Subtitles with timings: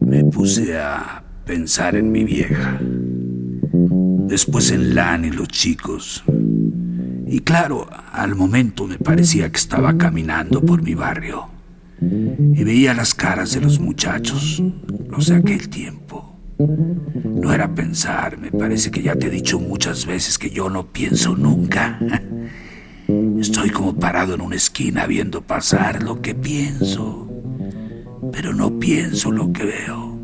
[0.00, 2.80] Me puse a pensar en mi vieja,
[4.26, 6.24] después en Lan y los chicos.
[7.26, 11.46] Y claro, al momento me parecía que estaba caminando por mi barrio
[12.00, 14.60] y veía las caras de los muchachos,
[15.08, 15.97] los de aquel tiempo.
[16.58, 20.86] No era pensar, me parece que ya te he dicho muchas veces que yo no
[20.88, 22.00] pienso nunca.
[23.40, 27.28] Estoy como parado en una esquina viendo pasar lo que pienso,
[28.32, 30.18] pero no pienso lo que veo.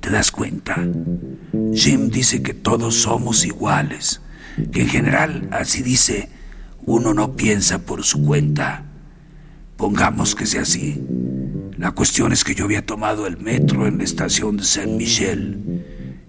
[0.00, 0.76] ¿Te das cuenta?
[1.72, 4.20] Jim dice que todos somos iguales,
[4.72, 6.28] que en general, así dice,
[6.84, 8.84] uno no piensa por su cuenta.
[9.76, 11.00] Pongamos que sea así.
[11.78, 15.84] La cuestión es que yo había tomado el metro en la estación de Saint Michel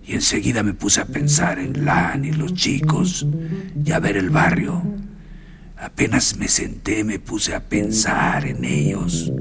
[0.05, 3.25] y enseguida me puse a pensar en Lan y los chicos
[3.83, 4.83] y a ver el barrio.
[5.75, 9.33] Apenas me senté me puse a pensar en ellos.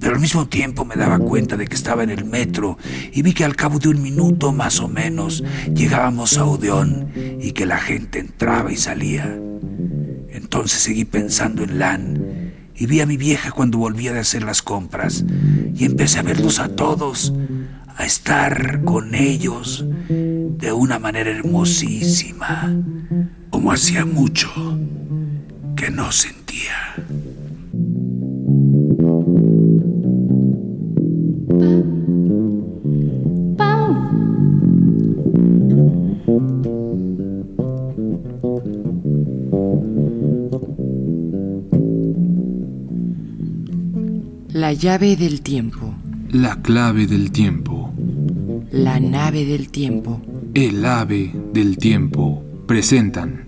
[0.00, 2.78] Pero al mismo tiempo me daba cuenta de que estaba en el metro
[3.12, 7.52] y vi que al cabo de un minuto más o menos llegábamos a Odeón y
[7.52, 9.38] que la gente entraba y salía.
[10.30, 12.47] Entonces seguí pensando en Lan
[12.78, 15.24] y vi a mi vieja cuando volvía de hacer las compras
[15.74, 17.34] y empecé a verlos a todos,
[17.96, 22.72] a estar con ellos de una manera hermosísima,
[23.50, 24.50] como hacía mucho
[25.76, 26.94] que no sentía.
[44.68, 45.94] La llave del tiempo.
[46.30, 47.90] La clave del tiempo.
[48.70, 50.20] La nave del tiempo.
[50.52, 52.44] El ave del tiempo.
[52.66, 53.46] Presentan.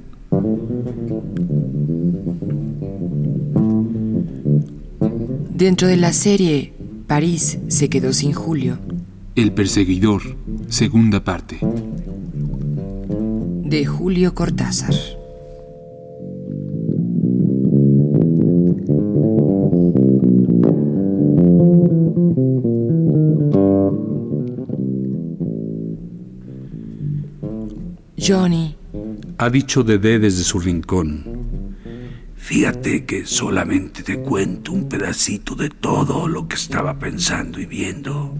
[5.50, 6.72] Dentro de la serie
[7.06, 8.78] París se quedó sin Julio.
[9.34, 10.22] El perseguidor.
[10.70, 11.58] Segunda parte.
[13.66, 14.94] De Julio Cortázar.
[28.20, 28.76] Johnny.
[29.38, 31.76] Ha dicho Dede desde su rincón.
[32.36, 38.36] Fíjate que solamente te cuento un pedacito de todo lo que estaba pensando y viendo.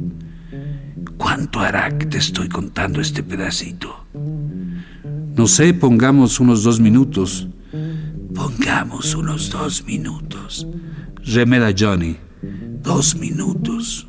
[1.16, 4.04] ¿Cuánto hará que te estoy contando este pedacito?
[5.36, 7.48] No sé, pongamos unos dos minutos.
[8.34, 10.66] Pongamos unos dos minutos.
[11.24, 12.16] Remeda Johnny.
[12.82, 14.08] Dos minutos.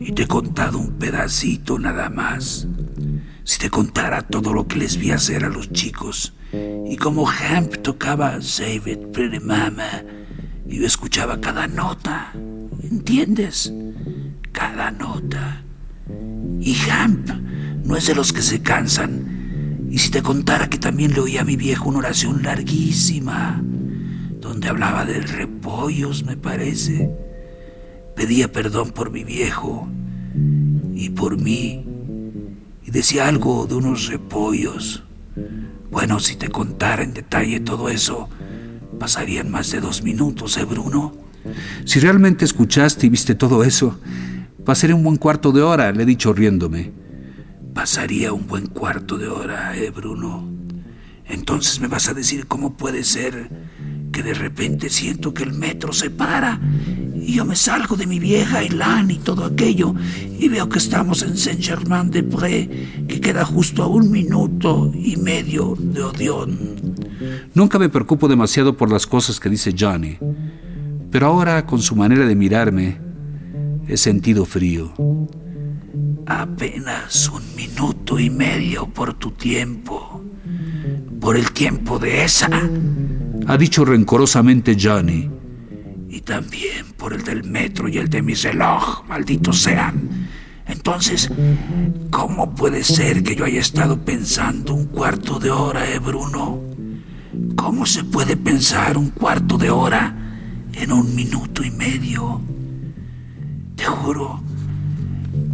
[0.00, 2.66] Y te he contado un pedacito nada más.
[3.48, 7.76] Si te contara todo lo que les vi hacer a los chicos y cómo Hamp
[7.78, 10.04] tocaba Save It Pretty Mama
[10.68, 12.34] y yo escuchaba cada nota,
[12.82, 13.72] ¿entiendes?
[14.52, 15.62] Cada nota.
[16.60, 17.30] Y Hamp
[17.86, 19.88] no es de los que se cansan.
[19.90, 23.62] Y si te contara que también le oía a mi viejo una oración larguísima,
[24.42, 27.10] donde hablaba de repollos, me parece.
[28.14, 29.88] Pedía perdón por mi viejo
[30.94, 31.87] y por mí
[32.88, 35.02] y decía algo de unos repollos.
[35.90, 38.30] Bueno, si te contara en detalle todo eso,
[38.98, 41.14] pasarían más de dos minutos, ¿eh, Bruno?
[41.84, 44.00] Si realmente escuchaste y viste todo eso,
[44.64, 46.90] pasaría un buen cuarto de hora, le he dicho riéndome.
[47.74, 50.48] Pasaría un buen cuarto de hora, ¿eh, Bruno?
[51.26, 53.50] Entonces me vas a decir cómo puede ser
[54.18, 56.60] que de repente siento que el metro se para
[57.14, 59.94] y yo me salgo de mi vieja Elan y todo aquello
[60.40, 62.68] y veo que estamos en Saint-Germain-des-Prés,
[63.06, 66.96] que queda justo a un minuto y medio de Odeón.
[67.54, 70.18] Nunca me preocupo demasiado por las cosas que dice Johnny,
[71.12, 73.00] pero ahora con su manera de mirarme
[73.86, 74.92] he sentido frío.
[76.26, 80.24] Apenas un minuto y medio por tu tiempo,
[81.20, 82.48] por el tiempo de esa
[83.48, 85.30] ha dicho rencorosamente Johnny.
[86.10, 90.28] Y también por el del metro y el de mi reloj, malditos sean.
[90.66, 91.30] Entonces,
[92.10, 96.60] ¿cómo puede ser que yo haya estado pensando un cuarto de hora, eh, Bruno?
[97.56, 100.14] ¿Cómo se puede pensar un cuarto de hora
[100.74, 102.42] en un minuto y medio?
[103.76, 104.42] Te juro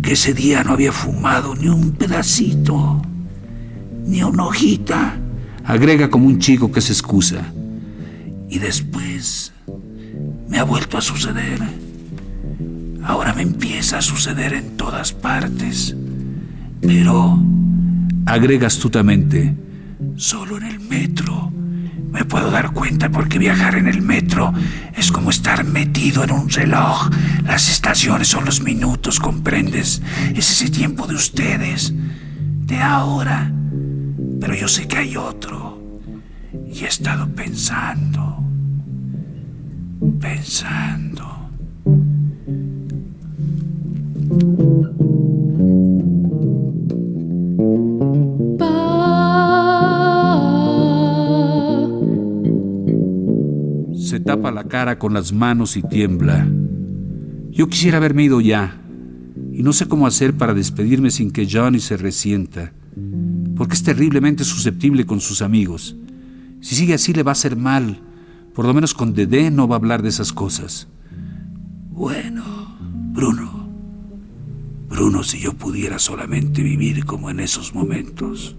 [0.03, 3.03] que ese día no había fumado ni un pedacito,
[4.05, 5.17] ni una hojita.
[5.65, 7.54] Agrega como un chico que se excusa.
[8.55, 9.53] Y después
[10.49, 11.61] me ha vuelto a suceder.
[13.03, 15.95] Ahora me empieza a suceder en todas partes.
[16.81, 17.39] Pero
[18.27, 19.55] Agrega astutamente,
[20.17, 21.53] solo en el metro.
[22.11, 24.53] Me puedo dar cuenta porque viajar en el metro
[24.97, 27.11] es como estar metido en un reloj.
[27.45, 30.01] Las estaciones son los minutos, ¿comprendes?
[30.35, 33.53] Es ese tiempo de ustedes, de ahora.
[34.41, 36.01] Pero yo sé que hay otro.
[36.73, 38.34] Y he estado pensando,
[40.21, 41.25] pensando.
[53.95, 56.47] Se tapa la cara con las manos y tiembla.
[57.51, 58.81] Yo quisiera haberme ido ya,
[59.53, 62.73] y no sé cómo hacer para despedirme sin que Johnny se resienta,
[63.57, 65.97] porque es terriblemente susceptible con sus amigos.
[66.61, 68.01] Si sigue así le va a hacer mal.
[68.55, 70.87] Por lo menos con Dedé no va a hablar de esas cosas.
[71.91, 72.45] Bueno,
[73.13, 73.69] Bruno.
[74.89, 78.55] Bruno, si yo pudiera solamente vivir como en esos momentos.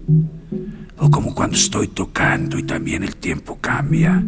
[0.98, 4.22] O como cuando estoy tocando y también el tiempo cambia.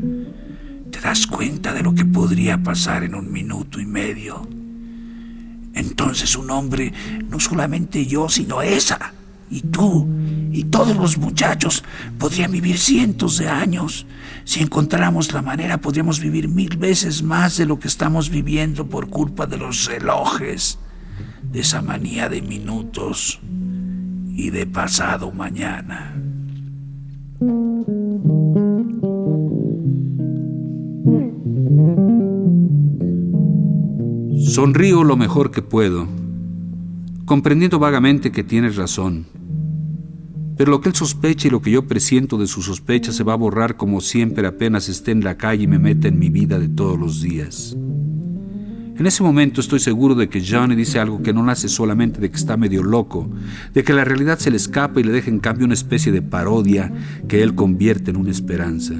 [0.91, 4.49] ¿Te das cuenta de lo que podría pasar en un minuto y medio?
[5.75, 6.93] Entonces un hombre,
[7.29, 9.13] no solamente yo, sino esa,
[9.51, 10.09] y tú,
[10.53, 11.85] y todos los muchachos,
[12.19, 14.07] podrían vivir cientos de años.
[14.45, 19.09] Si encontráramos la manera, podríamos vivir mil veces más de lo que estamos viviendo por
[19.09, 20.79] culpa de los relojes,
[21.53, 23.41] de esa manía de minutos
[24.35, 26.15] y de pasado mañana.
[34.49, 36.09] Sonrío lo mejor que puedo,
[37.27, 39.38] comprendiendo vagamente que tienes razón.
[40.59, 43.35] Pero lo que él sospecha y lo que yo presiento de su sospecha se va
[43.35, 46.59] a borrar como siempre apenas esté en la calle y me meta en mi vida
[46.59, 47.77] de todos los días.
[48.99, 52.29] En ese momento estoy seguro de que Johnny dice algo que no nace solamente de
[52.33, 53.31] que está medio loco,
[53.73, 56.23] de que la realidad se le escapa y le deja en cambio una especie de
[56.23, 56.93] parodia
[57.29, 58.95] que él convierte en una esperanza.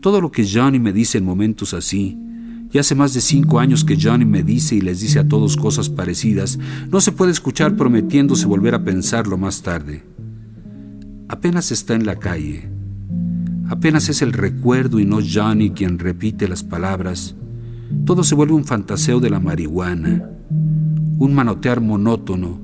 [0.00, 2.16] Todo lo que Johnny me dice en momentos así,
[2.72, 5.56] y hace más de cinco años que Johnny me dice y les dice a todos
[5.56, 6.60] cosas parecidas,
[6.92, 10.04] no se puede escuchar prometiéndose volver a pensarlo más tarde.
[11.30, 12.70] Apenas está en la calle.
[13.68, 17.34] Apenas es el recuerdo y no Johnny quien repite las palabras.
[18.06, 20.30] Todo se vuelve un fantaseo de la marihuana,
[21.18, 22.58] un manotear monótono,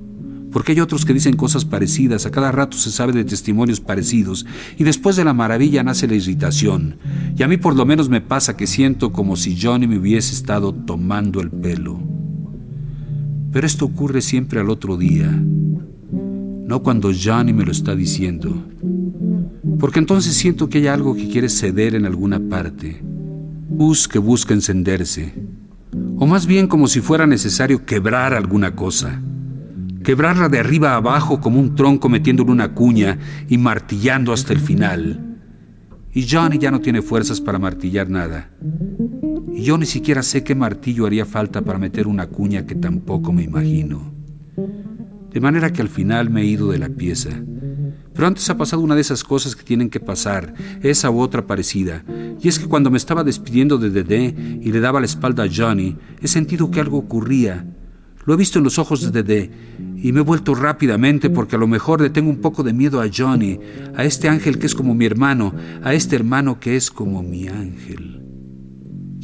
[0.51, 4.47] porque hay otros que dicen cosas parecidas, a cada rato se sabe de testimonios parecidos,
[4.79, 6.97] y después de la maravilla nace la irritación,
[7.37, 10.33] y a mí por lo menos me pasa que siento como si Johnny me hubiese
[10.33, 12.01] estado tomando el pelo.
[13.53, 15.31] Pero esto ocurre siempre al otro día,
[16.67, 18.55] no cuando Johnny me lo está diciendo,
[19.79, 23.01] porque entonces siento que hay algo que quiere ceder en alguna parte,
[23.69, 25.35] bus que busca encenderse,
[26.19, 29.21] o más bien como si fuera necesario quebrar alguna cosa
[30.05, 33.19] quebrarla de arriba a abajo como un tronco metiéndole una cuña
[33.49, 35.39] y martillando hasta el final.
[36.13, 38.51] Y Johnny ya no tiene fuerzas para martillar nada.
[39.53, 43.33] Y yo ni siquiera sé qué martillo haría falta para meter una cuña que tampoco
[43.33, 44.13] me imagino.
[45.35, 47.31] De manera que al final me he ido de la pieza.
[48.15, 51.47] Pero antes ha pasado una de esas cosas que tienen que pasar, esa u otra
[51.47, 52.05] parecida.
[52.41, 55.49] Y es que cuando me estaba despidiendo de Dedé y le daba la espalda a
[55.53, 57.67] Johnny, he sentido que algo ocurría,
[58.25, 59.51] lo he visto en los ojos de Dede
[59.97, 63.03] y me he vuelto rápidamente porque a lo mejor le tengo un poco de miedo
[63.03, 63.59] a Johnny,
[63.95, 67.49] a este ángel que es como mi hermano, a este hermano que es como mi
[67.49, 68.24] ángel.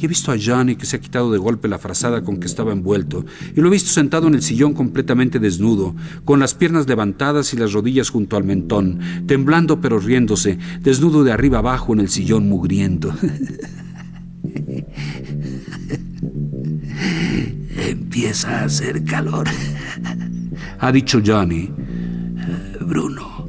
[0.01, 2.47] Y he visto a Johnny que se ha quitado de golpe la frazada con que
[2.47, 3.23] estaba envuelto,
[3.55, 7.57] y lo he visto sentado en el sillón completamente desnudo, con las piernas levantadas y
[7.57, 12.49] las rodillas junto al mentón, temblando pero riéndose, desnudo de arriba abajo en el sillón
[12.49, 13.13] mugriendo.
[17.77, 19.47] Empieza a hacer calor,
[20.79, 21.69] ha dicho Johnny.
[22.81, 23.47] Bruno,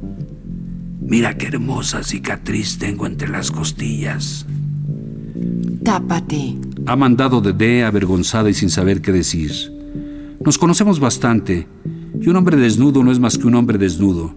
[1.01, 4.45] mira qué hermosa cicatriz tengo entre las costillas.
[5.83, 6.55] Tápate.
[6.85, 9.51] Ha mandado Dede avergonzada y sin saber qué decir.
[10.43, 11.67] Nos conocemos bastante,
[12.19, 14.35] y un hombre desnudo no es más que un hombre desnudo.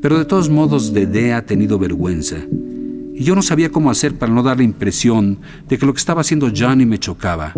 [0.00, 2.36] Pero de todos modos, Dede ha tenido vergüenza.
[3.16, 5.38] Y yo no sabía cómo hacer para no dar la impresión
[5.68, 7.52] de que lo que estaba haciendo Johnny me chocaba.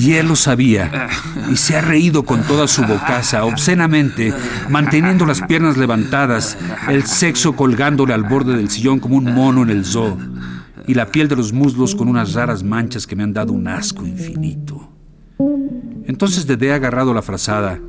[0.00, 1.08] Y él lo sabía,
[1.50, 4.32] y se ha reído con toda su bocaza, obscenamente,
[4.68, 6.56] manteniendo las piernas levantadas,
[6.88, 10.18] el sexo colgándole al borde del sillón como un mono en el zoo,
[10.86, 13.68] y la piel de los muslos con unas raras manchas que me han dado un
[13.68, 14.88] asco infinito.
[16.06, 17.80] Entonces Dede ha agarrado la frazada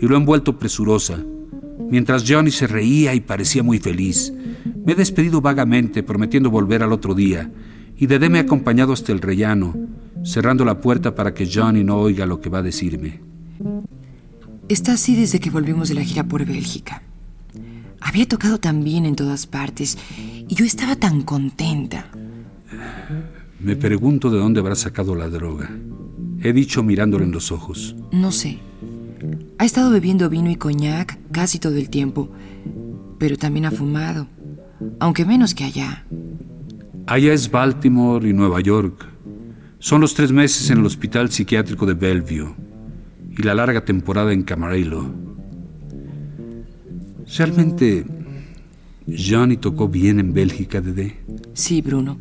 [0.00, 1.18] y lo ha envuelto presurosa,
[1.90, 4.32] mientras Johnny se reía y parecía muy feliz.
[4.84, 7.50] Me he despedido vagamente, prometiendo volver al otro día,
[7.96, 9.74] y Dede me ha acompañado hasta el rellano,
[10.24, 13.20] cerrando la puerta para que Johnny no oiga lo que va a decirme.
[14.68, 17.02] Está así desde que volvimos de la gira por Bélgica.
[18.00, 22.10] Había tocado tan bien en todas partes y yo estaba tan contenta.
[23.60, 25.70] Me pregunto de dónde habrá sacado la droga.
[26.42, 27.96] He dicho mirándole en los ojos.
[28.12, 28.58] No sé.
[29.58, 32.30] Ha estado bebiendo vino y coñac casi todo el tiempo,
[33.18, 34.26] pero también ha fumado,
[35.00, 36.04] aunque menos que allá.
[37.06, 39.06] Allá es Baltimore y Nueva York.
[39.78, 42.54] Son los tres meses en el hospital psiquiátrico de Bellevue
[43.30, 45.10] y la larga temporada en Camarillo.
[47.36, 48.04] Realmente,
[49.06, 51.16] Johnny tocó bien en Bélgica, Dede.
[51.52, 52.18] Sí, Bruno.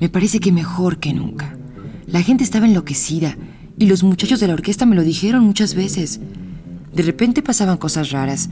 [0.00, 1.56] Me parece que mejor que nunca.
[2.06, 3.36] La gente estaba enloquecida
[3.78, 6.20] y los muchachos de la orquesta me lo dijeron muchas veces.
[6.94, 8.50] De repente pasaban cosas raras,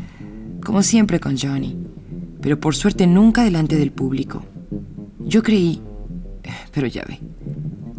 [0.65, 1.77] como siempre con Johnny,
[2.41, 4.45] pero por suerte nunca delante del público.
[5.21, 5.81] Yo creí,
[6.73, 7.19] pero ya ve,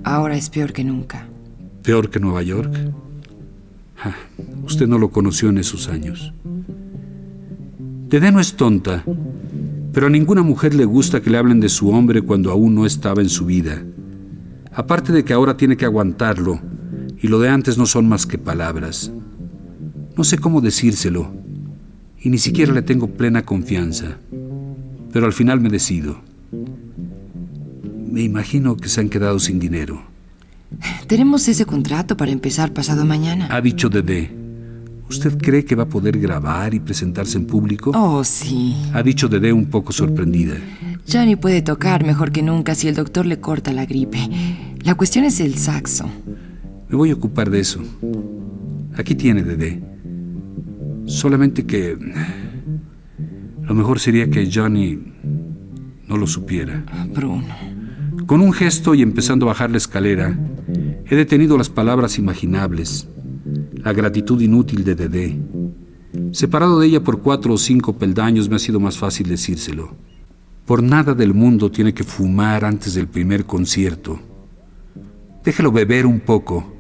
[0.04, 1.28] ahora es peor que nunca.
[1.84, 2.74] ¿Peor que Nueva York?
[4.64, 6.34] usted no lo conoció en esos años.
[8.10, 9.04] Dede no es tonta,
[9.94, 12.86] pero a ninguna mujer le gusta que le hablen de su hombre cuando aún no
[12.86, 13.84] estaba en su vida.
[14.74, 16.60] Aparte de que ahora tiene que aguantarlo,
[17.20, 19.12] y lo de antes no son más que palabras.
[20.16, 21.32] No sé cómo decírselo,
[22.20, 24.18] y ni siquiera le tengo plena confianza,
[25.12, 26.22] pero al final me decido.
[28.12, 30.02] Me imagino que se han quedado sin dinero.
[31.08, 33.48] Tenemos ese contrato para empezar pasado mañana.
[33.52, 34.47] Ha dicho Dede.
[35.10, 37.92] ¿Usted cree que va a poder grabar y presentarse en público?
[37.96, 38.76] Oh, sí.
[38.94, 40.56] Ha dicho Dede un poco sorprendida.
[41.10, 44.20] Johnny puede tocar mejor que nunca si el doctor le corta la gripe.
[44.82, 46.10] La cuestión es el saxo.
[46.90, 47.82] Me voy a ocupar de eso.
[48.98, 49.82] Aquí tiene Dede.
[51.06, 51.98] Solamente que...
[53.62, 54.98] Lo mejor sería que Johnny
[56.08, 56.86] no lo supiera.
[57.14, 57.56] Bruno.
[58.26, 60.38] Con un gesto y empezando a bajar la escalera,
[61.06, 63.08] he detenido las palabras imaginables
[63.88, 65.40] la gratitud inútil de Dedé.
[66.34, 69.96] Separado de ella por cuatro o cinco peldaños me ha sido más fácil decírselo.
[70.66, 74.20] Por nada del mundo tiene que fumar antes del primer concierto.
[75.42, 76.76] Déjelo beber un poco,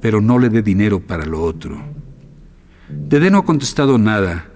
[0.00, 1.80] pero no le dé dinero para lo otro.
[2.88, 4.50] Dedé no ha contestado nada,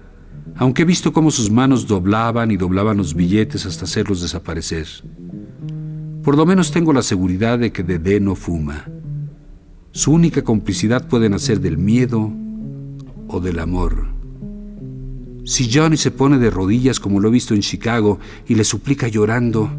[0.57, 4.87] aunque he visto cómo sus manos doblaban y doblaban los billetes hasta hacerlos desaparecer.
[6.21, 8.83] Por lo menos tengo la seguridad de que Dedé no fuma.
[9.95, 12.29] Su única complicidad puede nacer del miedo
[13.29, 14.07] o del amor.
[15.45, 19.07] Si Johnny se pone de rodillas como lo he visto en Chicago y le suplica
[19.07, 19.71] llorando,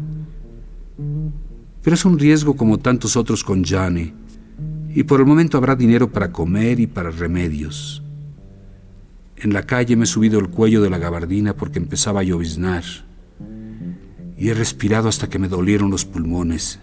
[1.83, 4.11] pero es un riesgo como tantos otros con Johnny,
[4.89, 8.01] y por el momento habrá dinero para comer y para remedios.
[9.35, 12.83] En la calle me he subido el cuello de la gabardina porque empezaba a lloviznar,
[14.35, 16.79] y he respirado hasta que me dolieron los pulmones.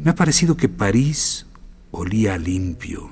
[0.00, 1.46] Me ha parecido que París
[1.96, 3.08] olía limpio,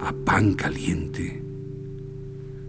[0.00, 1.40] a pan caliente.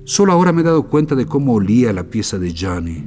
[0.04, 3.04] Solo ahora me he dado cuenta de cómo olía la pieza de Johnny,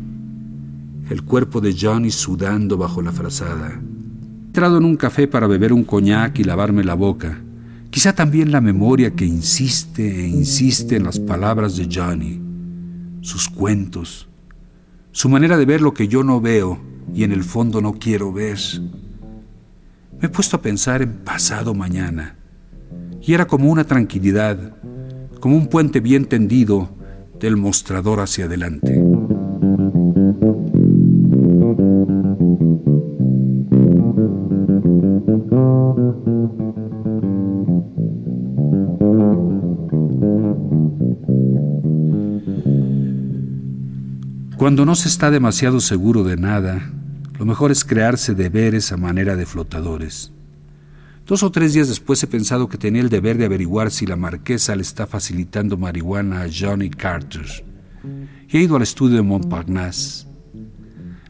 [1.09, 3.81] el cuerpo de Johnny sudando bajo la frazada.
[4.47, 7.41] Entrado en un café para beber un coñac y lavarme la boca.
[7.91, 12.41] Quizá también la memoria que insiste e insiste en las palabras de Johnny,
[13.21, 14.29] sus cuentos,
[15.13, 16.81] su manera de ver lo que yo no veo
[17.15, 18.59] y en el fondo no quiero ver.
[20.21, 22.37] Me he puesto a pensar en pasado mañana.
[23.23, 24.77] Y era como una tranquilidad,
[25.39, 26.91] como un puente bien tendido
[27.39, 29.01] del mostrador hacia adelante.
[44.57, 46.98] Cuando no se está demasiado seguro de nada,
[47.39, 50.33] lo mejor es crearse deberes a manera de flotadores.
[51.25, 54.17] Dos o tres días después he pensado que tenía el deber de averiguar si la
[54.17, 57.47] marquesa le está facilitando marihuana a Johnny Carter.
[58.49, 60.27] Y he ido al estudio de Montparnasse.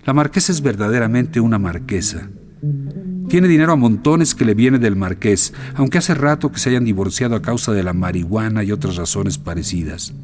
[0.05, 2.31] La marquesa es verdaderamente una marquesa.
[3.29, 6.85] Tiene dinero a montones que le viene del marqués, aunque hace rato que se hayan
[6.85, 10.15] divorciado a causa de la marihuana y otras razones parecidas.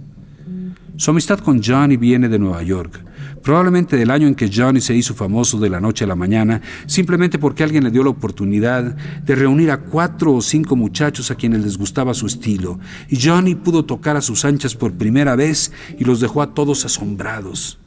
[0.97, 3.05] Su amistad con Johnny viene de Nueva York,
[3.43, 6.61] probablemente del año en que Johnny se hizo famoso de la noche a la mañana,
[6.87, 11.35] simplemente porque alguien le dio la oportunidad de reunir a cuatro o cinco muchachos a
[11.35, 15.73] quienes les gustaba su estilo, y Johnny pudo tocar a sus anchas por primera vez
[15.99, 17.81] y los dejó a todos asombrados.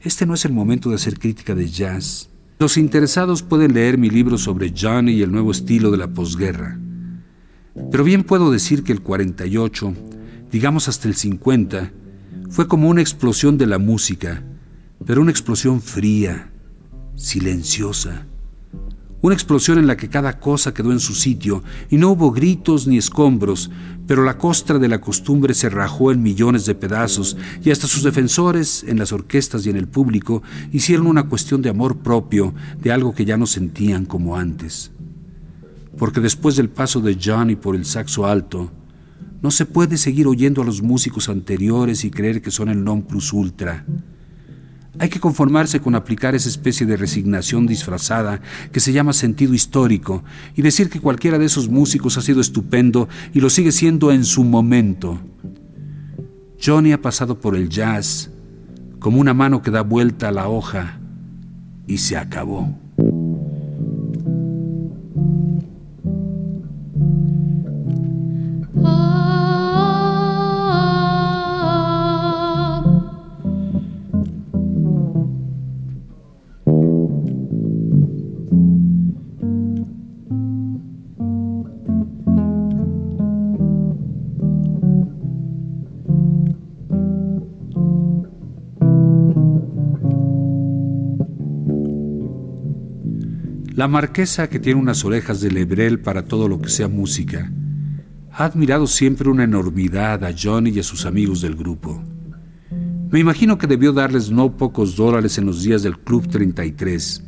[0.00, 2.30] Este no es el momento de hacer crítica de jazz.
[2.58, 6.78] Los interesados pueden leer mi libro sobre Johnny y el nuevo estilo de la posguerra.
[7.90, 9.92] Pero bien puedo decir que el 48
[10.54, 11.90] digamos hasta el 50,
[12.48, 14.44] fue como una explosión de la música,
[15.04, 16.52] pero una explosión fría,
[17.16, 18.24] silenciosa,
[19.20, 22.86] una explosión en la que cada cosa quedó en su sitio y no hubo gritos
[22.86, 23.72] ni escombros,
[24.06, 28.04] pero la costra de la costumbre se rajó en millones de pedazos y hasta sus
[28.04, 32.92] defensores, en las orquestas y en el público, hicieron una cuestión de amor propio, de
[32.92, 34.92] algo que ya no sentían como antes.
[35.98, 38.70] Porque después del paso de Johnny por el saxo alto,
[39.44, 43.02] no se puede seguir oyendo a los músicos anteriores y creer que son el non
[43.02, 43.84] plus ultra.
[44.98, 48.40] Hay que conformarse con aplicar esa especie de resignación disfrazada
[48.72, 50.24] que se llama sentido histórico
[50.56, 54.24] y decir que cualquiera de esos músicos ha sido estupendo y lo sigue siendo en
[54.24, 55.20] su momento.
[56.58, 58.30] Johnny ha pasado por el jazz
[58.98, 61.00] como una mano que da vuelta a la hoja
[61.86, 62.83] y se acabó.
[93.74, 97.50] La marquesa, que tiene unas orejas de lebrel para todo lo que sea música,
[98.30, 102.00] ha admirado siempre una enormidad a Johnny y a sus amigos del grupo.
[103.10, 107.24] Me imagino que debió darles no pocos dólares en los días del Club 33,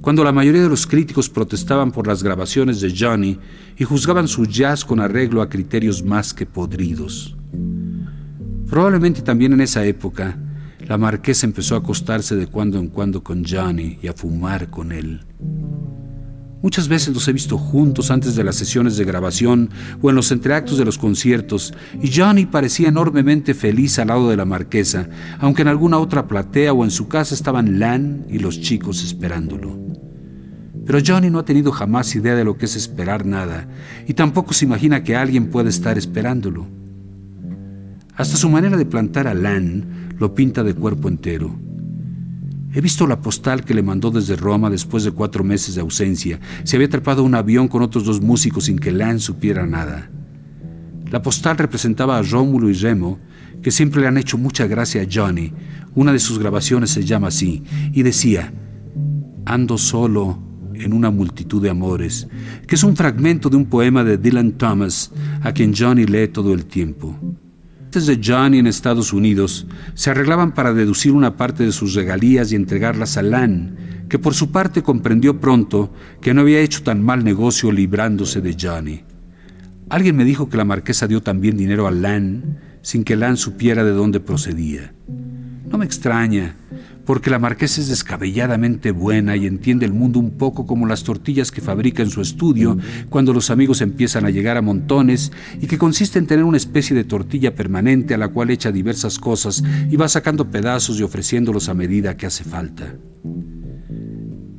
[0.00, 3.38] cuando la mayoría de los críticos protestaban por las grabaciones de Johnny
[3.76, 7.36] y juzgaban su jazz con arreglo a criterios más que podridos.
[8.68, 10.36] Probablemente también en esa época,
[10.88, 14.90] la marquesa empezó a acostarse de cuando en cuando con Johnny y a fumar con
[14.90, 15.20] él.
[16.62, 19.70] Muchas veces los he visto juntos antes de las sesiones de grabación
[20.02, 24.36] o en los entreactos de los conciertos, y Johnny parecía enormemente feliz al lado de
[24.36, 28.60] la marquesa, aunque en alguna otra platea o en su casa estaban Lan y los
[28.60, 29.78] chicos esperándolo.
[30.84, 33.68] Pero Johnny no ha tenido jamás idea de lo que es esperar nada,
[34.06, 36.66] y tampoco se imagina que alguien puede estar esperándolo.
[38.18, 41.56] Hasta su manera de plantar a Lan lo pinta de cuerpo entero.
[42.74, 46.40] He visto la postal que le mandó desde Roma después de cuatro meses de ausencia.
[46.64, 50.10] Se había atrapado un avión con otros dos músicos sin que Lan supiera nada.
[51.12, 53.20] La postal representaba a Rómulo y Remo,
[53.62, 55.52] que siempre le han hecho mucha gracia a Johnny.
[55.94, 57.62] Una de sus grabaciones se llama así,
[57.92, 58.52] y decía,
[59.46, 60.42] Ando solo
[60.74, 62.26] en una multitud de amores,
[62.66, 66.52] que es un fragmento de un poema de Dylan Thomas, a quien Johnny lee todo
[66.52, 67.16] el tiempo
[67.90, 72.56] de Johnny en Estados Unidos se arreglaban para deducir una parte de sus regalías y
[72.56, 77.24] entregarlas a Lan, que por su parte comprendió pronto que no había hecho tan mal
[77.24, 79.02] negocio librándose de Johnny.
[79.88, 83.82] Alguien me dijo que la marquesa dio también dinero a Lan sin que Lan supiera
[83.84, 84.92] de dónde procedía.
[85.68, 86.54] No me extraña,
[87.08, 91.50] porque la marquesa es descabelladamente buena y entiende el mundo un poco como las tortillas
[91.50, 92.76] que fabrica en su estudio
[93.08, 96.94] cuando los amigos empiezan a llegar a montones y que consiste en tener una especie
[96.94, 101.70] de tortilla permanente a la cual echa diversas cosas y va sacando pedazos y ofreciéndolos
[101.70, 102.94] a medida que hace falta.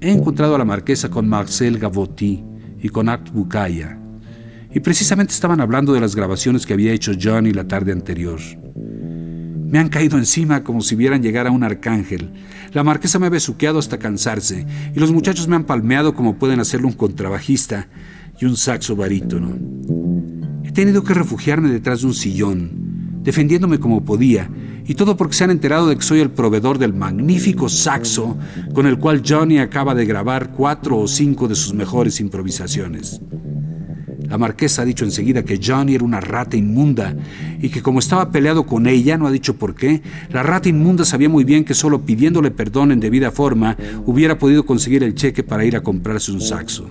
[0.02, 2.44] He encontrado a la marquesa con Marcel Gavotti
[2.82, 4.00] y con Art Bukaya,
[4.74, 8.40] y precisamente estaban hablando de las grabaciones que había hecho Johnny la tarde anterior.
[9.70, 12.32] Me han caído encima como si vieran llegar a un arcángel.
[12.74, 16.60] La marquesa me ha besuqueado hasta cansarse y los muchachos me han palmeado como pueden
[16.60, 17.88] hacerlo un contrabajista
[18.42, 19.56] y un saxo barítono.
[20.64, 24.50] He tenido que refugiarme detrás de un sillón, defendiéndome como podía,
[24.88, 28.40] y todo porque se han enterado de que soy el proveedor del magnífico saxo
[28.74, 33.22] con el cual Johnny acaba de grabar cuatro o cinco de sus mejores improvisaciones.
[34.30, 37.16] La marquesa ha dicho enseguida que Johnny era una rata inmunda
[37.60, 41.04] y que como estaba peleado con ella, no ha dicho por qué, la rata inmunda
[41.04, 45.44] sabía muy bien que solo pidiéndole perdón en debida forma hubiera podido conseguir el cheque
[45.44, 46.88] para ir a comprarse un saxo.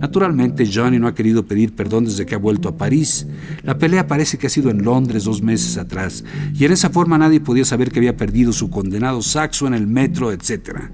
[0.00, 3.26] Naturalmente, Johnny no ha querido pedir perdón desde que ha vuelto a París.
[3.62, 7.16] La pelea parece que ha sido en Londres dos meses atrás, y en esa forma
[7.16, 10.90] nadie podía saber que había perdido su condenado saxo en el metro, etc.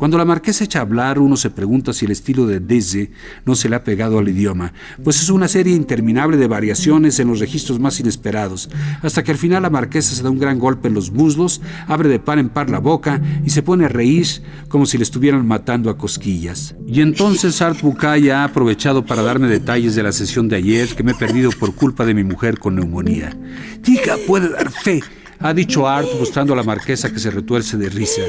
[0.00, 3.10] Cuando la marquesa echa a hablar, uno se pregunta si el estilo de Deze
[3.44, 4.72] no se le ha pegado al idioma,
[5.04, 8.70] pues es una serie interminable de variaciones en los registros más inesperados,
[9.02, 12.08] hasta que al final la marquesa se da un gran golpe en los muslos, abre
[12.08, 14.26] de par en par la boca y se pone a reír
[14.70, 16.74] como si le estuvieran matando a cosquillas.
[16.86, 21.02] Y entonces Art Bukaya ha aprovechado para darme detalles de la sesión de ayer que
[21.02, 23.36] me he perdido por culpa de mi mujer con neumonía.
[23.82, 25.02] Diga, puede dar fe
[25.40, 28.22] ha dicho Art mostrando a la marquesa que se retuerce de risa.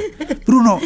[0.47, 0.79] Bruno,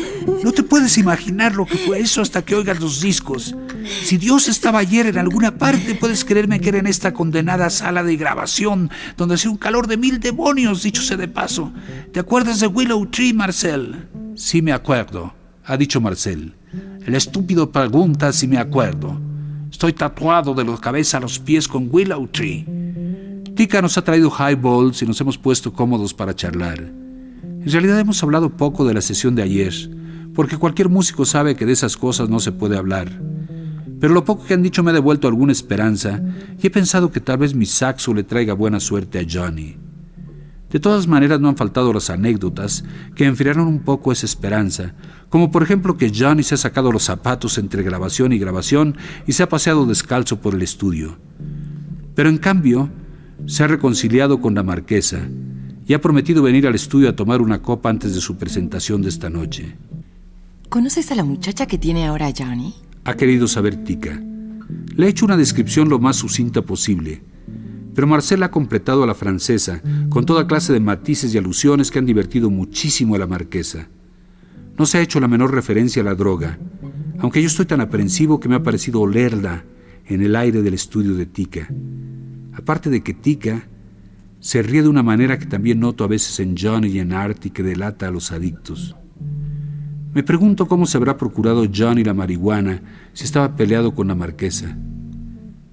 [0.43, 3.55] no te puedes imaginar lo que fue eso hasta que oigas los discos.
[4.03, 8.03] Si Dios estaba ayer en alguna parte, puedes creerme que era en esta condenada sala
[8.03, 11.71] de grabación, donde hacía un calor de mil demonios, dicho sea de paso.
[12.11, 14.07] ¿Te acuerdas de Willow Tree, Marcel?
[14.35, 15.33] Sí, me acuerdo,
[15.63, 16.55] ha dicho Marcel.
[17.05, 19.19] El estúpido pregunta si me acuerdo.
[19.71, 22.65] Estoy tatuado de la cabeza a los pies con Willow Tree.
[23.55, 26.79] Tika nos ha traído highballs y nos hemos puesto cómodos para charlar.
[26.79, 29.73] En realidad hemos hablado poco de la sesión de ayer,
[30.33, 33.09] porque cualquier músico sabe que de esas cosas no se puede hablar.
[34.01, 36.21] Pero lo poco que han dicho me ha devuelto alguna esperanza
[36.61, 39.77] y he pensado que tal vez mi saxo le traiga buena suerte a Johnny.
[40.69, 42.83] De todas maneras no han faltado las anécdotas
[43.15, 44.95] que enfriaron un poco esa esperanza,
[45.29, 49.31] como por ejemplo que Johnny se ha sacado los zapatos entre grabación y grabación y
[49.31, 51.17] se ha paseado descalzo por el estudio.
[52.15, 52.89] Pero en cambio,
[53.45, 55.27] se ha reconciliado con la marquesa
[55.87, 59.09] y ha prometido venir al estudio a tomar una copa antes de su presentación de
[59.09, 59.75] esta noche.
[60.69, 62.73] ¿Conoces a la muchacha que tiene ahora Johnny?
[63.03, 64.19] Ha querido saber Tika.
[64.95, 67.21] Le he hecho una descripción lo más sucinta posible,
[67.93, 71.99] pero Marcela ha completado a la francesa con toda clase de matices y alusiones que
[71.99, 73.87] han divertido muchísimo a la marquesa.
[74.77, 76.57] No se ha hecho la menor referencia a la droga,
[77.19, 79.63] aunque yo estoy tan aprensivo que me ha parecido olerla
[80.07, 81.69] en el aire del estudio de Tika.
[82.57, 83.67] Aparte de que Tika
[84.39, 87.51] se ríe de una manera que también noto a veces en Johnny y en Artie
[87.51, 88.95] que delata a los adictos.
[90.13, 92.81] Me pregunto cómo se habrá procurado Johnny la marihuana
[93.13, 94.77] si estaba peleado con la marquesa.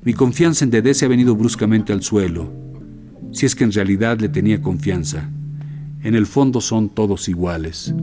[0.03, 2.53] Mi confianza en Dede se ha venido bruscamente al suelo,
[3.31, 5.31] si es que en realidad le tenía confianza.
[6.03, 7.95] En el fondo son todos iguales.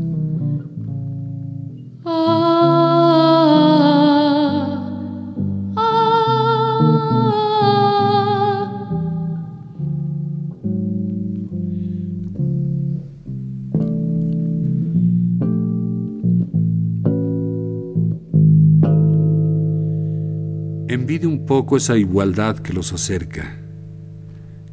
[21.50, 23.58] Poco esa igualdad que los acerca,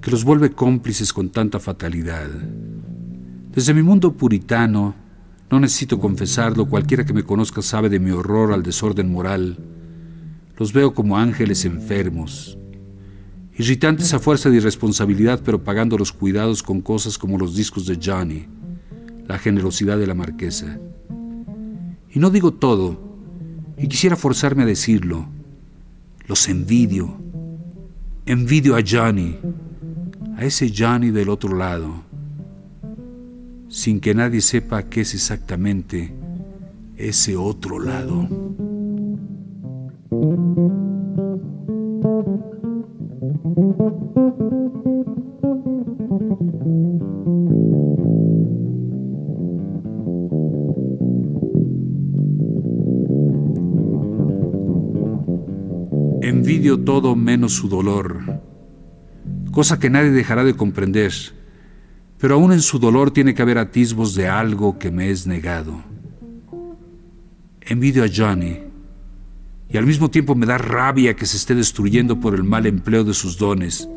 [0.02, 2.28] que los vuelve cómplices con tanta fatalidad.
[3.50, 4.94] Desde mi mundo puritano,
[5.50, 9.56] no necesito confesarlo, cualquiera que me conozca sabe de mi horror al desorden moral.
[10.58, 12.58] Los veo como ángeles enfermos,
[13.56, 17.98] irritantes a fuerza de irresponsabilidad, pero pagando los cuidados con cosas como los discos de
[18.04, 18.48] Johnny,
[19.26, 20.78] la generosidad de la marquesa.
[22.12, 23.00] Y no digo todo,
[23.78, 25.26] y quisiera forzarme a decirlo,
[26.26, 27.16] los envidio.
[28.26, 29.38] Envidio a Johnny,
[30.36, 32.02] a ese Johnny del otro lado,
[33.68, 36.12] sin que nadie sepa qué es exactamente
[36.96, 38.28] ese otro lado.
[56.66, 58.42] Todo menos su dolor,
[59.52, 61.12] cosa que nadie dejará de comprender,
[62.18, 65.84] pero aún en su dolor tiene que haber atisbos de algo que me es negado.
[67.60, 68.58] Envidio a Johnny
[69.68, 73.04] y al mismo tiempo me da rabia que se esté destruyendo por el mal empleo
[73.04, 73.88] de sus dones,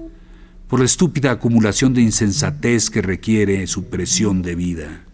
[0.68, 5.06] por la estúpida acumulación de insensatez que requiere su presión de vida.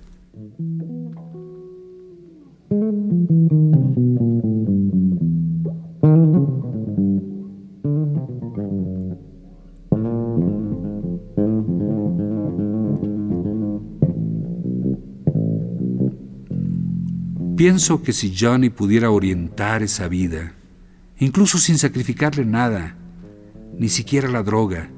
[17.66, 20.54] Pienso que si Johnny pudiera orientar esa vida,
[21.18, 22.96] incluso sin sacrificarle nada,
[23.80, 24.92] ni siquiera la droga,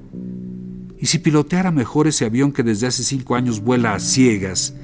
[1.00, 4.76] y si piloteara mejor ese avión que desde hace cinco años vuela a ciegas,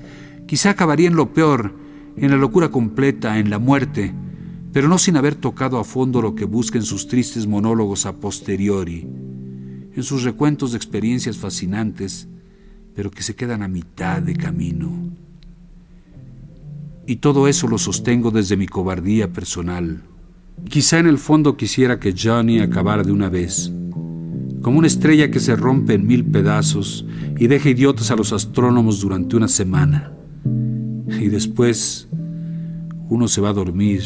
[0.48, 1.76] quizá acabaría en lo peor,
[2.16, 4.14] en la locura completa, en la muerte,
[4.72, 8.14] pero no sin haber tocado a fondo lo que busca en sus tristes monólogos a
[8.14, 9.06] posteriori,
[9.94, 12.30] en sus recuentos de experiencias fascinantes,
[12.96, 15.23] pero que se quedan a mitad de camino.
[17.06, 20.04] Y todo eso lo sostengo desde mi cobardía personal.
[20.70, 23.72] Quizá en el fondo quisiera que Johnny acabara de una vez,
[24.62, 27.06] como una estrella que se rompe en mil pedazos
[27.38, 30.14] y deja idiotas a los astrónomos durante una semana.
[31.20, 32.08] Y después
[33.10, 34.04] uno se va a dormir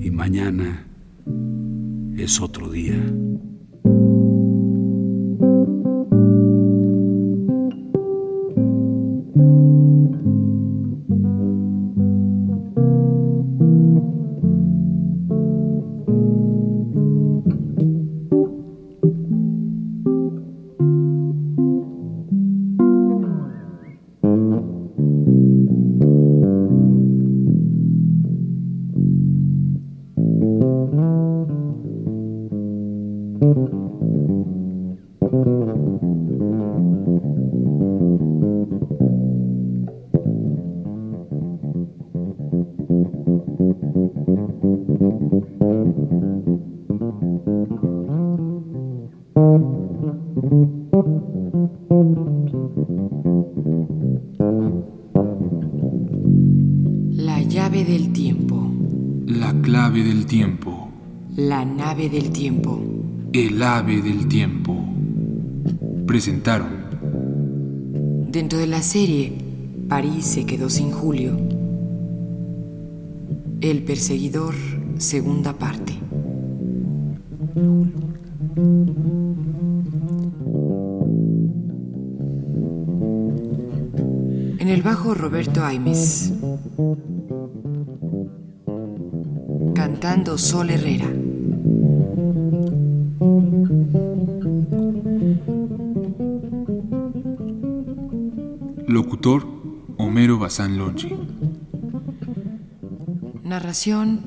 [0.00, 0.86] y mañana
[2.16, 3.02] es otro día.
[68.46, 69.32] Dentro de la serie,
[69.88, 71.36] París se quedó sin Julio.
[73.60, 74.54] El perseguidor,
[74.98, 75.94] segunda parte.
[84.60, 86.32] En el bajo Roberto Aimes.
[89.74, 91.10] Cantando Sol Herrera.
[99.26, 99.48] Locutor
[99.98, 101.12] Homero Bazán Lonchi.
[103.42, 104.20] Narración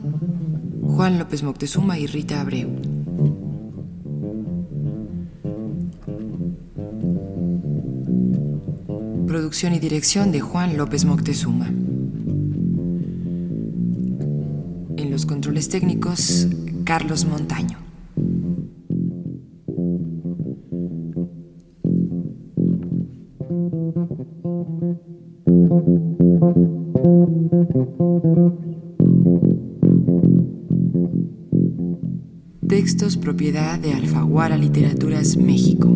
[0.84, 2.70] Juan López Moctezuma y Rita Abreu.
[9.26, 11.68] Producción y dirección de Juan López Moctezuma.
[14.98, 16.48] En los controles técnicos,
[16.84, 17.89] Carlos Montaño.
[32.90, 35.90] Textos propiedad de Alfaguara Literaturas México.